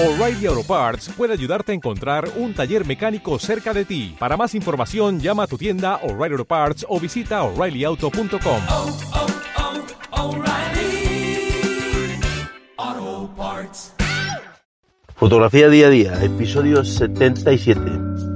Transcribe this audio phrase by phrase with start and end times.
[0.00, 4.14] O'Reilly Auto Parts puede ayudarte a encontrar un taller mecánico cerca de ti.
[4.16, 8.60] Para más información, llama a tu tienda O'Reilly Auto Parts o visita oreillyauto.com.
[8.70, 8.96] oh,
[12.78, 13.92] oh, Parts.
[15.16, 18.27] Fotografía día a día, episodio 77.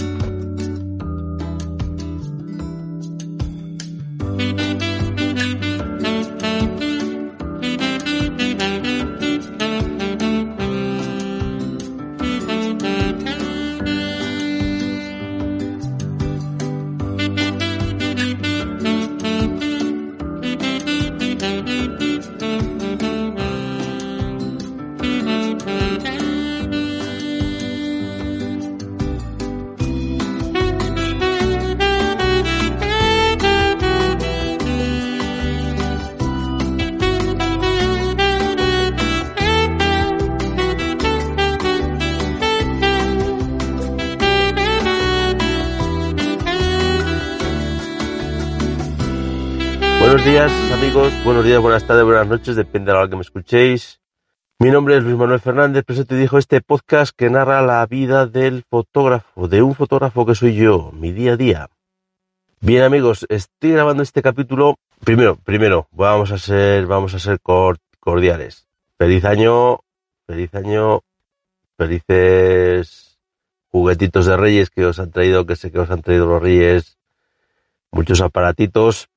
[50.82, 54.00] Amigos, buenos días, buenas tardes, buenas noches, depende de la hora que me escuchéis.
[54.58, 58.26] Mi nombre es Luis Manuel Fernández, presento y dijo este podcast que narra la vida
[58.26, 61.68] del fotógrafo, de un fotógrafo que soy yo, mi día a día.
[62.60, 64.74] Bien amigos, estoy grabando este capítulo.
[65.04, 68.66] Primero, primero, vamos a ser, vamos a ser cor- cordiales.
[68.98, 69.78] Feliz año,
[70.26, 71.02] feliz año,
[71.76, 73.20] felices
[73.68, 76.98] juguetitos de Reyes que os han traído, que sé que os han traído los Reyes,
[77.92, 79.08] muchos aparatitos,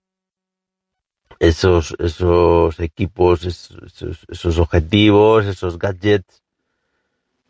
[1.48, 6.42] esos, esos equipos, esos, objetivos, esos gadgets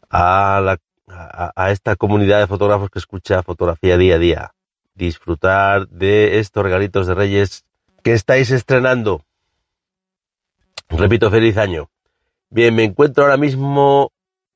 [0.09, 4.51] a, la, a, a esta comunidad de fotógrafos que escucha fotografía día a día.
[4.95, 7.65] Disfrutar de estos regalitos de Reyes
[8.03, 9.21] que estáis estrenando.
[10.89, 11.89] Repito, feliz año.
[12.49, 14.11] Bien, me encuentro ahora mismo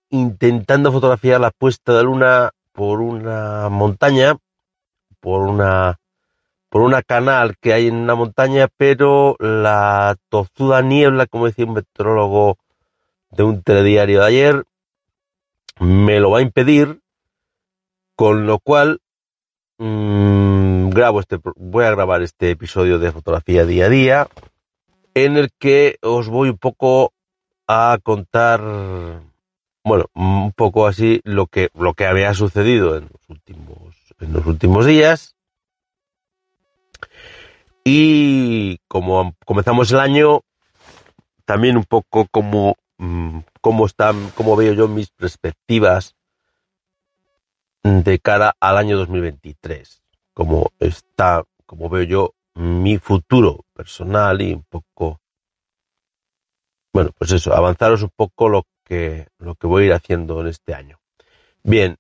[0.10, 4.38] intentando fotografiar la puesta de luna por una montaña,
[5.20, 6.00] por una
[6.70, 11.74] por una canal que hay en una montaña, pero la tozuda niebla, como decía un
[11.74, 12.58] meteorólogo
[13.32, 14.64] de un telediario de ayer,
[15.80, 17.02] me lo va a impedir,
[18.16, 19.02] con lo cual
[19.80, 24.28] mm, grabo este, voy a grabar este episodio de fotografía día a día,
[25.16, 27.14] en el que os voy un poco
[27.68, 28.62] a contar,
[29.84, 34.46] bueno, un poco así lo que lo que había sucedido en los últimos en los
[34.46, 35.36] últimos días
[37.92, 40.42] y como comenzamos el año,
[41.46, 46.16] también un poco como mm, cómo están, cómo veo yo mis perspectivas
[47.82, 50.04] de cara al año 2023,
[50.36, 55.20] cómo está, cómo veo yo mi futuro personal y un poco,
[56.94, 60.48] bueno, pues eso, avanzaros un poco lo que lo que voy a ir haciendo en
[60.48, 61.00] este año.
[61.64, 61.98] Bien,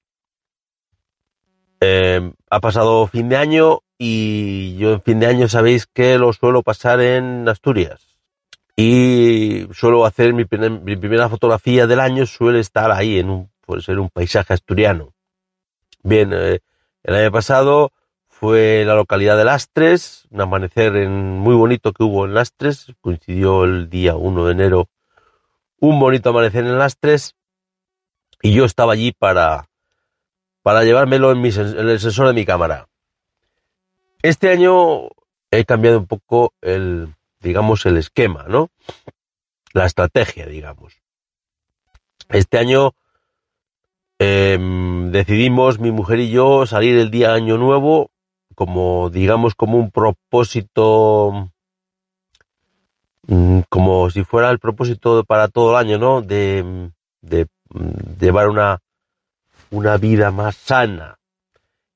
[1.81, 6.31] eh, ha pasado fin de año y yo en fin de año sabéis que lo
[6.33, 8.17] suelo pasar en Asturias.
[8.75, 13.99] Y suelo hacer mi primera fotografía del año, suele estar ahí, en un, puede ser
[13.99, 15.13] un paisaje asturiano.
[16.01, 16.59] Bien, eh,
[17.03, 17.91] el año pasado
[18.29, 23.65] fue la localidad de Lastres, un amanecer en- muy bonito que hubo en Lastres, coincidió
[23.65, 24.87] el día 1 de enero,
[25.81, 27.35] un bonito amanecer en Lastres,
[28.41, 29.68] y yo estaba allí para,
[30.61, 32.87] para llevármelo en, mi en el sensor de mi cámara.
[34.21, 35.09] Este año
[35.51, 38.69] he cambiado un poco el, digamos, el esquema, ¿no?
[39.73, 41.01] La estrategia, digamos.
[42.29, 42.93] Este año
[44.19, 48.11] em, decidimos, mi mujer y yo, salir el día Año Nuevo
[48.59, 51.49] como, digamos, como un propósito,
[53.27, 56.21] mm, como si fuera el propósito para todo el año, ¿no?
[56.21, 56.89] De,
[58.19, 58.81] llevar una,
[59.71, 61.19] una vida más sana,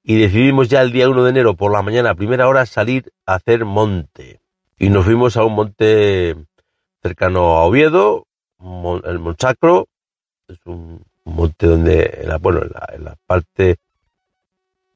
[0.04, 3.14] y decidimos ya el día 1 de enero por la mañana a primera hora salir
[3.26, 4.42] a hacer monte.
[4.78, 6.36] Y nos fuimos a un monte
[7.02, 8.28] cercano a Oviedo,
[9.06, 9.88] el Monchacro,
[10.48, 13.78] es un monte donde, en la, bueno, en la, en la parte,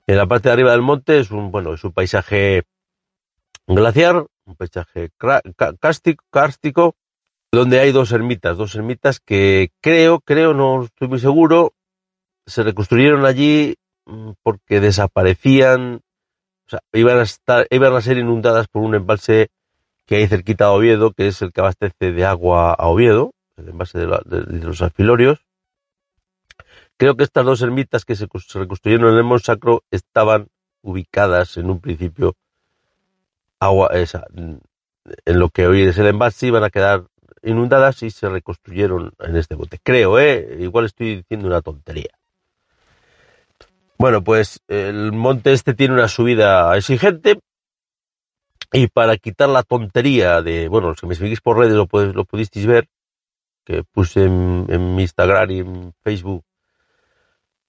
[0.07, 2.63] en la parte de arriba del monte es un, bueno, es un paisaje
[3.65, 5.09] glaciar, un paisaje
[5.79, 6.95] cárstico, kárstico,
[7.51, 11.73] donde hay dos ermitas, dos ermitas que creo, creo, no estoy muy seguro,
[12.47, 13.75] se reconstruyeron allí
[14.07, 16.01] mm, porque desaparecían,
[16.67, 19.49] o sea, iban a estar, iban a ser inundadas por un embalse
[20.05, 23.69] que hay cerquita de Oviedo, que es el que abastece de agua a Oviedo, el
[23.69, 25.39] embalse de, la- de- los alfilorios.
[26.97, 30.47] Creo que estas dos ermitas que se, se reconstruyeron en el Monsacro estaban
[30.81, 32.35] ubicadas en un principio
[33.59, 37.05] agua, esa, en lo que hoy es el embalse, iban a quedar
[37.43, 39.79] inundadas y se reconstruyeron en este bote.
[39.83, 40.57] Creo, ¿eh?
[40.59, 42.16] Igual estoy diciendo una tontería.
[43.97, 47.39] Bueno, pues el monte este tiene una subida exigente
[48.71, 52.67] y para quitar la tontería de, bueno, que me seguís por redes lo, lo pudisteis
[52.67, 52.87] ver,
[53.65, 56.43] que puse en, mi Instagram y en Facebook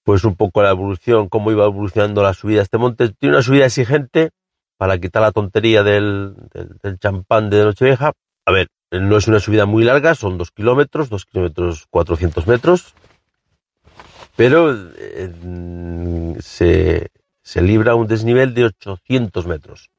[0.03, 3.09] pues un poco la evolución, cómo iba evolucionando la subida este monte.
[3.09, 4.31] Tiene una subida exigente
[4.77, 6.35] para quitar la tontería del,
[6.81, 8.13] del, champán de Nochevieja.
[8.45, 12.95] A ver, no es una subida muy larga, son dos kilómetros, dos kilómetros cuatrocientos metros,
[14.39, 19.91] pero eh, se, se libra un desnivel de 800 metros.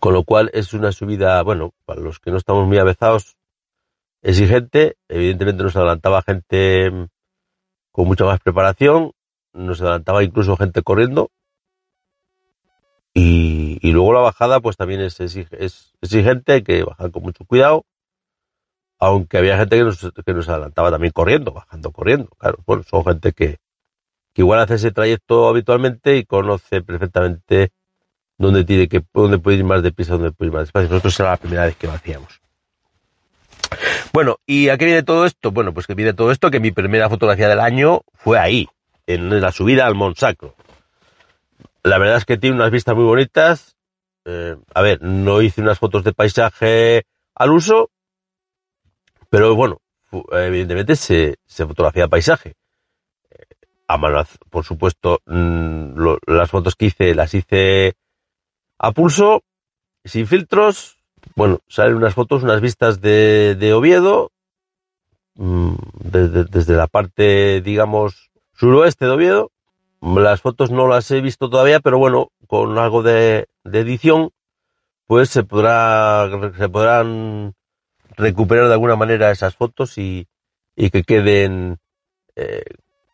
[0.00, 3.36] Con lo cual es una subida, bueno, para los que no estamos muy avezados,
[4.22, 4.96] exigente.
[5.06, 6.90] Evidentemente nos adelantaba gente
[7.92, 9.12] con mucha más preparación,
[9.52, 11.30] nos adelantaba incluso gente corriendo.
[13.12, 17.84] Y, luego la bajada pues también es, exigente, hay que bajar con mucho cuidado,
[19.04, 22.28] aunque había gente que nos, que nos adelantaba también corriendo, bajando corriendo.
[22.38, 23.58] Claro, bueno, son gente que,
[24.34, 27.70] igual hace ese trayecto habitualmente y conoce perfectamente
[28.38, 30.88] dónde tiene que, dónde puede ir más deprisa, dónde puede ir más despacio.
[30.88, 32.40] Nosotros era la primera vez que lo hacíamos.
[34.12, 35.50] Bueno, ¿y a qué viene todo esto?
[35.50, 38.68] Bueno, pues que viene todo esto que mi primera fotografía del año fue ahí,
[39.06, 40.54] en la subida al Monsacro.
[41.82, 43.76] La verdad es que tiene unas vistas muy bonitas.
[44.24, 47.04] Eh, a ver, no hice unas fotos de paisaje
[47.34, 47.90] al uso,
[49.34, 49.78] pero bueno,
[50.30, 52.54] evidentemente se, se fotografía paisaje.
[53.30, 53.44] Eh,
[53.88, 55.98] a mano, por supuesto, mm,
[56.28, 57.94] las fotos que hice las hice
[58.78, 59.42] a pulso,
[60.04, 61.00] sin filtros,
[61.34, 64.30] bueno, salen unas fotos, unas vistas de, de Oviedo,
[65.34, 69.50] mm, desde, desde la parte, digamos, suroeste de Oviedo.
[70.00, 74.30] Las fotos no las he visto todavía, pero bueno, con algo de, de edición,
[75.08, 77.56] pues se podrá, se podrán
[78.16, 80.28] recuperar de alguna manera esas fotos y,
[80.76, 81.78] y que queden,
[82.36, 82.64] eh,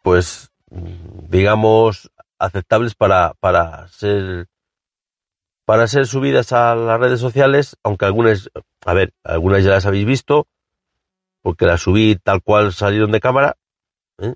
[0.02, 4.48] pues, digamos, aceptables para, para ser
[5.70, 8.50] para ser subidas a las redes sociales, aunque algunas,
[8.84, 10.48] a ver, algunas ya las habéis visto,
[11.42, 13.56] porque las subí tal cual salieron de cámara,
[14.18, 14.34] ¿eh?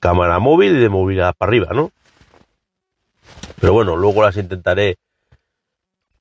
[0.00, 1.92] cámara móvil y de movilidad para arriba, ¿no?
[3.58, 4.96] Pero bueno, luego las intentaré,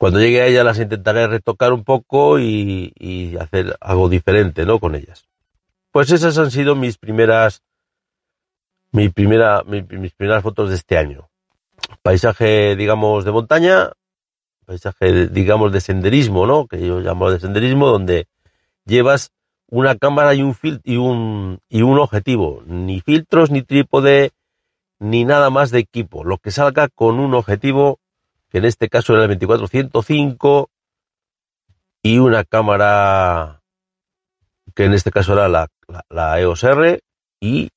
[0.02, 4.80] cuando llegue a ellas las intentaré retocar un poco y, y hacer algo diferente, ¿no?
[4.80, 5.28] Con ellas.
[5.92, 7.62] Pues esas han sido mis primeras,
[8.92, 11.32] mi primera, mis primeras fotos de este año
[12.02, 13.92] paisaje, digamos, de montaña,
[14.66, 16.68] paisaje, digamos, de senderismo, ¿no?
[16.68, 18.28] Que yo llamo de senderismo, donde
[18.86, 19.32] llevas
[19.68, 22.64] una cámara y un, fil y un, y un objetivo.
[22.66, 24.32] Ni filtros, ni trípode,
[25.00, 26.24] ni nada más de equipo.
[26.24, 28.00] Lo que salga con un objetivo,
[28.52, 30.70] que en este caso era el 2405,
[32.04, 33.62] y una cámara,
[34.76, 35.68] que en este caso era la,
[36.10, 37.02] la, EOS R,
[37.40, 37.70] y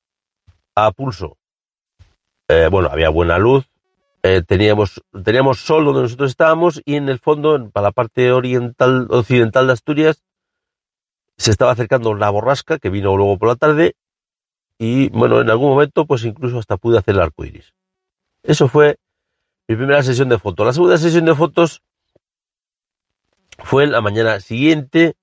[0.75, 1.37] a pulso.
[2.49, 3.65] Eh, bueno, había buena luz,
[4.23, 9.07] eh, teníamos, teníamos sol donde nosotros estábamos y en el fondo, para la parte oriental,
[9.09, 10.23] occidental de Asturias,
[11.37, 13.95] se estaba acercando la borrasca que vino luego por la tarde
[14.77, 17.73] y bueno, en algún momento pues incluso hasta pude hacer el arco iris.
[18.43, 18.97] Eso fue
[19.67, 20.65] mi primera sesión de fotos.
[20.65, 21.81] La segunda sesión de fotos
[23.59, 25.15] fue la mañana siguiente,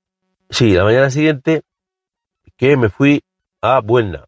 [0.51, 1.63] sí, la mañana siguiente
[2.57, 3.23] que me fui
[3.61, 4.27] a Buena.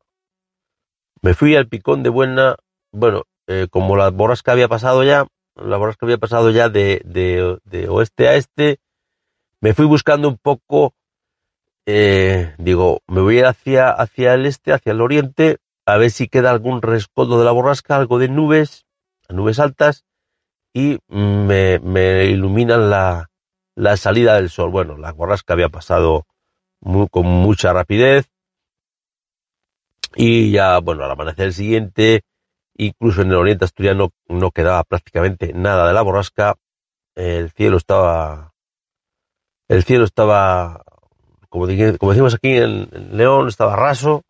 [1.23, 2.57] Me fui al picón de Buena,
[2.93, 7.89] bueno, eh, como la borrasca había pasado ya, la borrasca había pasado ya de, de,
[7.89, 8.79] oeste a este,
[9.61, 10.95] me fui buscando un poco,
[11.87, 16.11] eh, digo, me voy a ir hacia, hacia el este, hacia el oriente, a ver
[16.11, 18.85] si queda algún rescoldo de la borrasca, algo de nubes,
[19.29, 20.05] nubes altas,
[20.75, 23.31] y me, me iluminan la,
[23.75, 24.71] la salida del sol.
[24.71, 26.27] Bueno, la borrasca había pasado
[27.11, 28.29] con mucha rapidez,
[30.17, 32.25] y ya, bueno, al amanecer siguiente,
[32.77, 36.57] Incluso en el oriente asturiano no quedaba prácticamente nada de la borrasca.
[37.15, 38.53] El cielo estaba,
[39.69, 40.83] el cielo estaba,
[41.49, 41.67] como,
[41.99, 44.23] como decimos aquí en, León, estaba raso.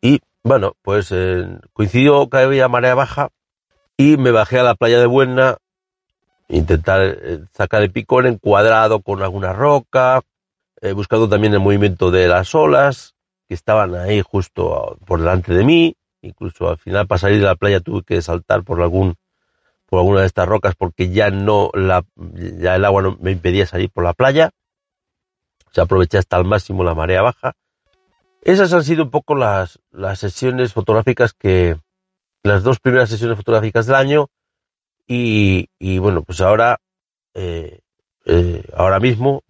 [0.00, 3.30] Y bueno, pues eh, coincidió que había marea baja
[3.96, 5.56] y me bajé a la playa de Buena,
[6.48, 10.22] intentar eh, sacar el picón encuadrado con alguna roca,
[10.80, 13.14] eh, buscando también el movimiento de las olas
[13.46, 15.96] que estaban ahí justo por delante de mí.
[16.20, 19.16] Incluso al final para salir de la playa tuve que saltar por algún
[19.86, 23.66] por alguna de estas rocas porque ya no la ya el agua no me impedía
[23.66, 24.50] salir por la playa.
[25.72, 27.54] Se aproveché hasta al máximo la marea baja.
[28.42, 31.76] Esas han sido un poco las, las sesiones fotográficas que
[32.42, 34.30] las dos primeras sesiones fotográficas del año
[35.08, 36.78] y, y bueno pues ahora
[37.34, 37.80] eh,
[38.30, 39.42] eh, ahora mismo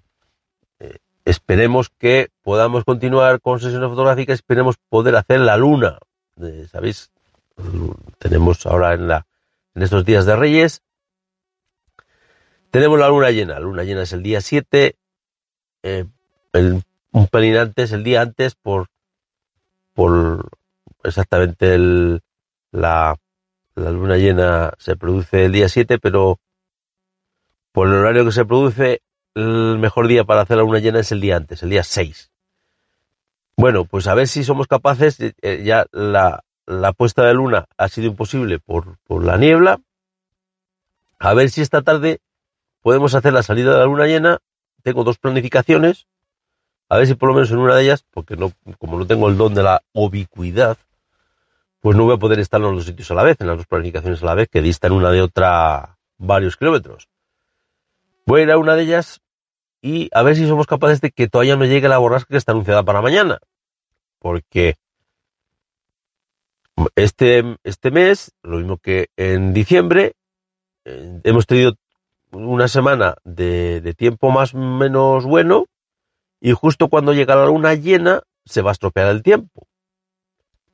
[0.78, 5.98] eh, esperemos que podamos continuar con sesiones fotográficas, esperemos poder hacer la luna.
[6.40, 7.10] Eh, ¿Sabéis?
[8.18, 9.26] Tenemos ahora en, la,
[9.74, 10.82] en estos días de Reyes,
[12.70, 13.54] tenemos la luna llena.
[13.54, 14.96] La luna llena es el día 7,
[15.82, 16.04] eh,
[16.52, 18.86] el, un pelín antes, el día antes, por,
[19.94, 20.48] por
[21.02, 22.20] exactamente el,
[22.70, 23.16] la,
[23.78, 26.40] la luna llena se produce el día 7, pero
[27.72, 29.02] por el horario que se produce,
[29.34, 32.30] el mejor día para hacer la luna llena es el día antes, el día 6.
[33.56, 37.88] Bueno, pues a ver si somos capaces, eh, ya la, la, puesta de luna ha
[37.88, 39.80] sido imposible por, por la niebla,
[41.18, 42.20] a ver si esta tarde
[42.82, 44.38] podemos hacer la salida de la luna llena,
[44.82, 46.06] tengo dos planificaciones,
[46.88, 49.28] a ver si por lo menos en una de ellas, porque no, como no tengo
[49.28, 50.78] el don de la ubicuidad,
[51.80, 53.56] pues no voy a poder estar en los dos sitios a la vez, en las
[53.56, 57.08] dos planificaciones a la vez, que distan una de otra varios kilómetros.
[58.26, 59.20] Voy a ir a una de ellas
[59.80, 62.52] y a ver si somos capaces de que todavía no llegue la borrasca que está
[62.52, 63.38] anunciada para mañana.
[64.18, 64.74] Porque
[66.96, 70.14] este, este mes, lo mismo que en diciembre,
[70.84, 71.74] eh, hemos tenido
[72.32, 75.66] una semana de, de tiempo más o menos bueno
[76.40, 79.66] y justo cuando llega la luna llena se va a estropear el tiempo.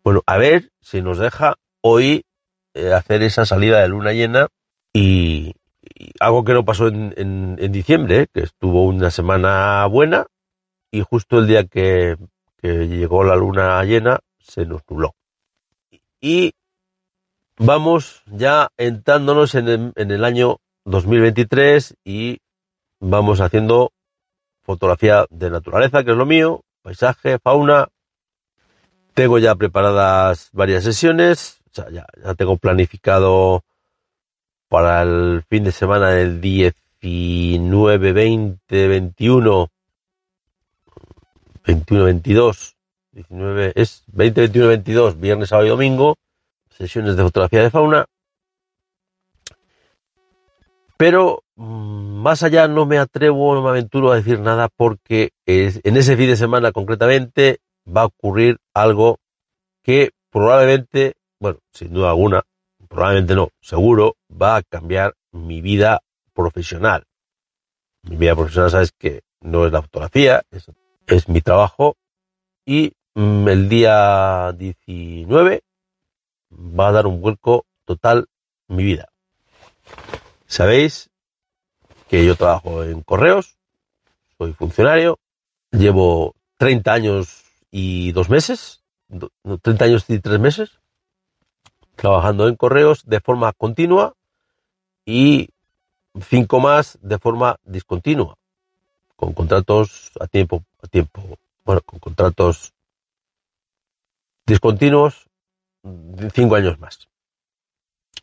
[0.05, 2.27] Bueno, a ver si nos deja hoy
[2.75, 4.49] eh, hacer esa salida de luna llena
[4.93, 5.55] y,
[6.21, 10.27] algo que no pasó en, en, en diciembre, que estuvo una semana buena
[10.91, 12.17] y justo el día que,
[12.59, 15.15] que llegó la luna llena se nos nubló.
[16.21, 16.53] Y
[17.59, 22.41] vamos ya entrándonos en el, en el año 2023 y
[23.01, 23.93] vamos haciendo
[24.63, 27.89] fotografía de naturaleza, que es lo mío, paisaje, fauna.
[29.15, 33.63] Tengo ya preparadas varias sesiones, o sea, ya, tengo planificado
[34.69, 39.71] para el fin de semana del 19, 20, 21,
[41.65, 42.77] 21, 22,
[43.13, 46.17] 19, es 20, 21, 22, viernes, sábado y domingo,
[46.71, 48.07] sesiones de fotografía de fauna.
[50.97, 55.97] Pero mm, más allá no me atrevo, no me aventuro a decir nada porque en
[55.97, 59.19] ese fin de semana concretamente va a ocurrir algo
[59.83, 62.43] que probablemente, bueno, sin duda alguna,
[62.89, 67.05] probablemente no, seguro va a cambiar mi vida profesional.
[68.03, 70.43] Mi vida profesional, sabes que no es la fotografía,
[71.07, 71.97] es, mi trabajo
[72.65, 75.63] y mm, el día 19
[76.51, 78.27] va a dar un vuelco total
[78.69, 79.09] mi vida.
[80.47, 81.11] Sabéis
[82.09, 83.57] que yo trabajo en correos,
[84.39, 85.19] soy funcionario,
[85.71, 87.44] llevo 30 años
[87.77, 88.85] y dos meses,
[89.63, 90.79] 30 años y tres meses,
[91.97, 94.15] trabajando en correos de forma continua
[95.05, 95.49] y
[96.31, 98.39] cinco más de forma discontinua,
[99.17, 101.21] con contratos a tiempo, a tiempo,
[101.65, 102.73] bueno, con contratos
[104.47, 105.27] discontinuos,
[106.33, 107.09] cinco años más.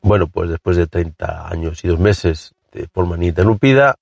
[0.01, 3.97] Bueno, pues después de 30 años y dos meses de forma ininterrumpida,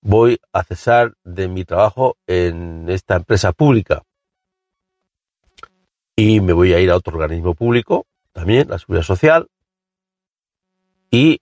[0.00, 4.04] voy a cesar de mi trabajo en esta empresa pública
[6.18, 9.48] y me voy a ir a otro organismo público, también la seguridad social,
[11.12, 11.40] y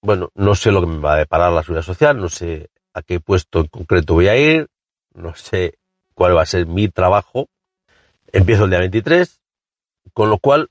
[0.00, 3.02] bueno, no sé lo que me va a deparar la seguridad social, no sé a
[3.02, 4.68] qué puesto en concreto voy a ir,
[5.12, 5.80] no sé
[6.14, 7.48] cuál va a ser mi trabajo.
[8.32, 9.40] Empiezo el día 23,
[10.12, 10.70] con lo cual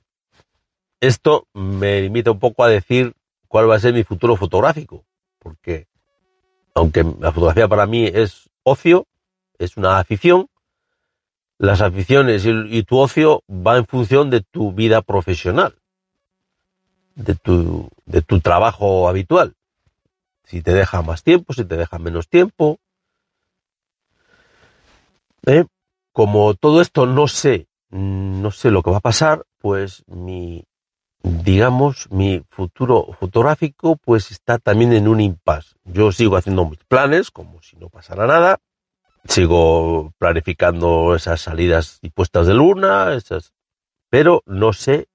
[1.00, 3.12] esto me limita un poco a decir
[3.48, 5.04] cuál va a ser mi futuro fotográfico,
[5.40, 5.88] porque
[6.74, 9.06] aunque la fotografía para mí es ocio,
[9.58, 10.48] es una afición,
[11.58, 15.74] las aficiones y, tu ocio va en función de tu vida profesional,
[17.14, 19.54] de tu, de tu trabajo habitual.
[20.44, 22.78] Si te deja más tiempo, si te deja menos tiempo.
[25.46, 25.64] ¿Eh?
[26.12, 30.64] Como todo esto no sé, no sé lo que va a pasar, pues mi,
[31.22, 35.76] digamos, mi futuro fotográfico pues está también en un impasse.
[35.84, 38.58] Yo sigo haciendo mis planes como si no pasara nada.
[39.28, 43.52] Sigo planificando esas salidas y puestas de luna, esas,
[44.08, 45.08] pero no sé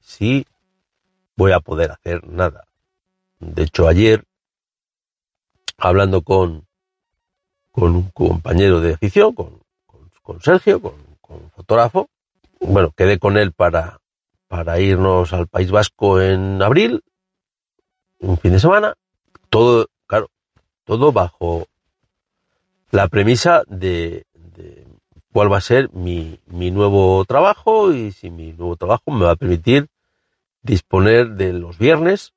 [0.00, 0.46] si
[1.36, 2.64] voy a poder hacer nada.
[3.38, 4.24] De hecho, ayer,
[5.76, 6.66] hablando con,
[7.70, 9.60] con un compañero de afición, con,
[10.22, 12.08] con, Sergio, con, con fotógrafo,
[12.60, 13.98] bueno, quedé con él para,
[14.46, 17.02] para irnos al País Vasco en abril,
[18.20, 18.94] un fin de semana,
[19.50, 20.30] todo, claro,
[20.84, 21.66] todo bajo
[22.92, 24.26] la premisa de,
[25.32, 29.32] cuál va a ser mi, mi, nuevo trabajo y si mi nuevo trabajo me va
[29.32, 29.88] a permitir
[30.60, 32.34] disponer de los viernes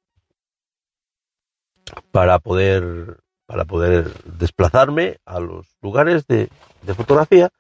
[2.11, 6.49] para poder para poder desplazarme a los lugares de,
[6.81, 7.51] de fotografía.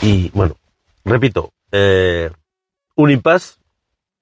[0.00, 0.56] Y bueno,
[1.04, 2.30] repito, eh,
[2.94, 3.58] un impasse,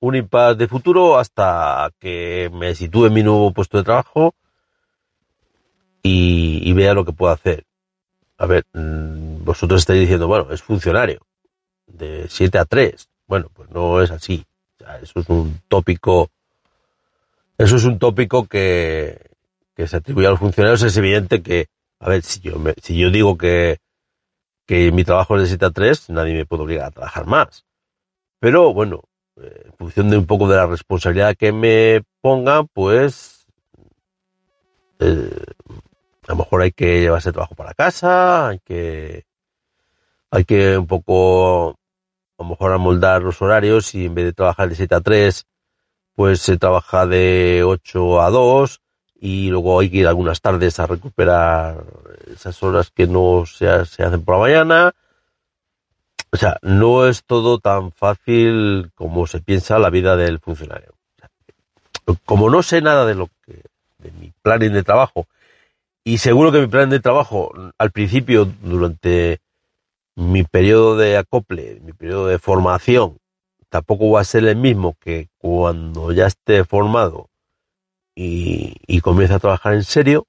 [0.00, 4.34] un impasse de futuro hasta que me sitúe en mi nuevo puesto de trabajo
[6.04, 7.64] y, y vea lo que puedo hacer.
[8.38, 11.20] A ver, mm, vosotros estáis diciendo, bueno, es funcionario,
[11.86, 13.08] de 7 a 3.
[13.26, 14.44] Bueno, pues no es así.
[15.02, 16.30] Eso es un tópico,
[17.58, 19.18] eso es un tópico que,
[19.74, 20.82] que se atribuye a los funcionarios.
[20.82, 21.66] Es evidente que,
[22.00, 23.78] a ver, si yo, me- si yo digo que,
[24.66, 27.64] que mi trabajo es de 7 a 3, nadie me puede obligar a trabajar más.
[28.40, 29.02] Pero bueno,
[29.40, 33.46] eh, en función de un poco de la responsabilidad que me pongan, pues
[35.00, 35.30] eh,
[36.26, 39.24] a lo mejor hay que llevarse trabajo para casa, hay que
[40.30, 41.70] hay que un poco
[42.38, 45.46] a lo mejor amoldar los horarios y en vez de trabajar de 7 a 3,
[46.14, 48.80] pues se trabaja de 8 a 2
[49.20, 51.84] y luego hay que ir algunas tardes a recuperar
[52.32, 54.92] esas horas que no se, se hacen por la mañana.
[56.32, 60.94] O sea, no es todo tan fácil como se piensa la vida del funcionario.
[62.24, 63.62] Como no sé nada de lo que,
[63.98, 65.26] de mi plan de trabajo,
[66.04, 69.40] y seguro que mi plan de trabajo al principio, durante
[70.14, 73.18] mi periodo de acople, mi periodo de formación,
[73.70, 77.30] tampoco va a ser el mismo que cuando ya esté formado
[78.14, 80.26] y, y comience a trabajar en serio,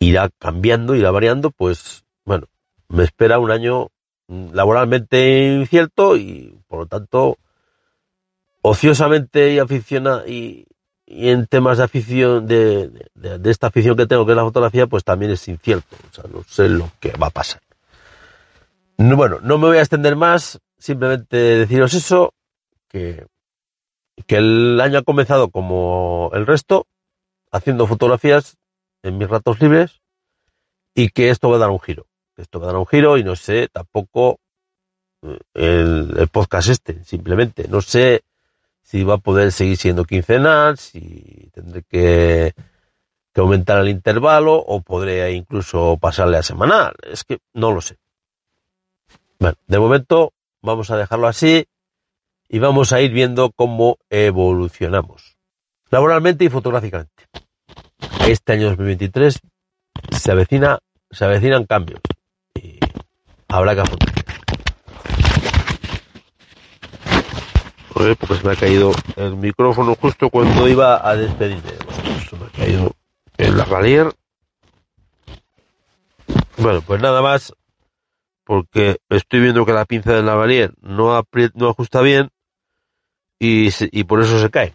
[0.00, 2.46] irá cambiando, irá variando, pues bueno,
[2.88, 3.88] me espera un año
[4.26, 7.38] laboralmente incierto y por lo tanto
[8.62, 10.66] ociosamente y aficiona y,
[11.12, 14.86] y en temas de afición de, de- esta afición que tengo que es la fotografía
[14.86, 15.96] pues también es incierto.
[16.10, 17.60] O sea no sé lo que va a pasar.
[18.98, 22.32] No, bueno no me voy a extender más simplemente deciros eso
[22.88, 23.26] que
[24.26, 26.86] que el año ha comenzado como el resto
[27.50, 28.56] haciendo fotografías
[29.02, 30.00] en mis ratos libres
[30.94, 32.06] y que esto va a dar un giro.
[32.36, 34.38] Esto va a dar un giro y no sé tampoco
[35.22, 37.66] eh, el, el podcast este simplemente.
[37.68, 38.22] No sé
[38.92, 42.52] si va a poder seguir siendo quincenal, si tendré que,
[43.34, 46.92] aumentar el intervalo o podré incluso pasarle a semanal.
[47.02, 47.96] Es que no lo sé.
[49.38, 51.64] Bueno, de momento vamos a dejarlo así
[52.50, 55.38] y vamos a ir viendo cómo evolucionamos.
[55.90, 57.24] Laboralmente y fotográficamente.
[58.28, 59.40] Este año 2023
[60.10, 62.00] se avecina, se avecinan cambios
[62.54, 62.78] y
[63.48, 64.21] habrá que afrontar.
[67.92, 71.70] Porque se me ha caído el micrófono justo cuando iba a despedirme.
[72.28, 72.92] Se me ha caído
[73.36, 74.12] el lavalier.
[76.58, 77.52] Bueno, pues nada más,
[78.44, 81.22] porque estoy viendo que la pinza del lavalier no,
[81.54, 82.30] no ajusta bien
[83.38, 84.74] y, se- y por eso se cae.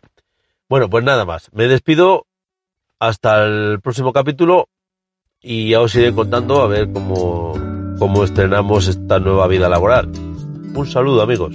[0.69, 1.49] Bueno, pues nada más.
[1.53, 2.25] Me despido
[2.99, 4.69] hasta el próximo capítulo
[5.41, 7.53] y ya os iré contando a ver cómo,
[7.99, 10.08] cómo estrenamos esta nueva vida laboral.
[10.12, 11.53] Un saludo amigos.